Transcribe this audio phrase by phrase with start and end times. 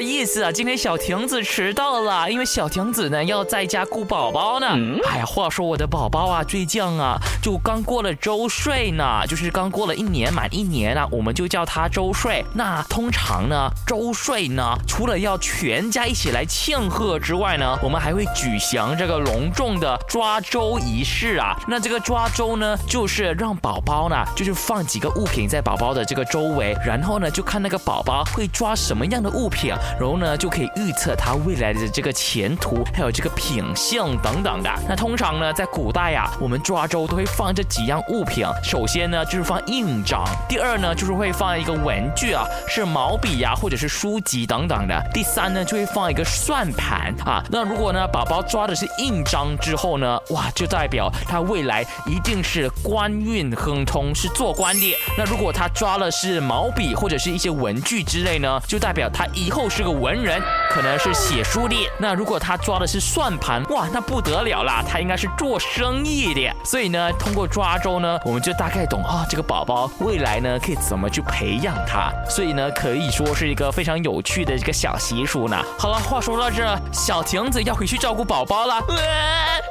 [0.00, 0.52] 意思啊？
[0.52, 4.66] 今天小亭子迟到了，因为小亭子呢要在家顾宝宝呢。
[5.08, 12.44] 哎呀，话说我的宝宝啊，最近啊就刚过了周岁呢，就是刚过了一年满一年啊，我们就叫他周岁。
[12.54, 21.56] 那通常呢，周岁呢，除了要全家一起来庆贺之外呢，我们还会举行这个隆重的抓周仪式啊。
[21.66, 34.70] 那这个抓周呢，就是让宝宝呢，就是放几个物品在宝宝的这个周围，然后呢，就看那个宝宝会抓什么样的物品，然后呢，就可以预测他未来的这个前途，还有这个品性等等的。
[34.88, 38.46] 那通常呢，在古代呀，我们抓周都会放这几样物品。
[38.62, 47.42] 首先呢，就是放印章；第二呢，就是会放一个文具啊，是毛笔呀，或者是书籍等等的；第三呢，就会放一个算盘啊。
[47.50, 54.96] 那如果呢，宝宝抓的是印章之后呢，哇，就代表他未来一定是官运亨通，是做官的。
[55.16, 61.74] 那如果他抓了是毛笔或者是一些文具之类呢，就代表他以后是个文人，可能是写书的。
[61.98, 66.54] 那如果他抓的是算盘，哇，那不得了啦，他应该是做生意的。
[66.64, 72.12] 所以呢，通过抓周呢，我们就大概懂啊，这个宝宝未来呢可以怎么去培养他。
[72.30, 75.60] 所以呢，可以说是一个非常有趣的一个小习俗呢。
[75.76, 78.74] 好了，话说到这，小亭子要回去照顾宝宝了。
[78.86, 78.94] 呃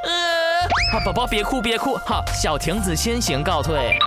[0.04, 3.98] 呃，好，宝宝别哭别哭，好，小亭子先行告退。